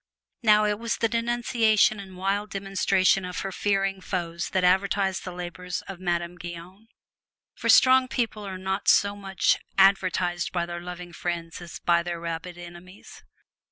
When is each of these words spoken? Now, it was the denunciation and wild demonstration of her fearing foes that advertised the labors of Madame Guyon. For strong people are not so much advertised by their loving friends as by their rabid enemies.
Now, 0.41 0.65
it 0.65 0.79
was 0.79 0.97
the 0.97 1.07
denunciation 1.07 1.99
and 1.99 2.17
wild 2.17 2.49
demonstration 2.49 3.23
of 3.23 3.41
her 3.41 3.51
fearing 3.51 4.01
foes 4.01 4.49
that 4.49 4.63
advertised 4.63 5.23
the 5.25 5.31
labors 5.31 5.83
of 5.83 5.99
Madame 5.99 6.37
Guyon. 6.39 6.87
For 7.53 7.69
strong 7.69 8.07
people 8.07 8.43
are 8.43 8.57
not 8.57 8.87
so 8.87 9.15
much 9.15 9.57
advertised 9.77 10.51
by 10.51 10.65
their 10.65 10.81
loving 10.81 11.13
friends 11.13 11.61
as 11.61 11.77
by 11.77 12.01
their 12.01 12.19
rabid 12.19 12.57
enemies. 12.57 13.21